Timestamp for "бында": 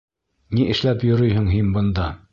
1.77-2.13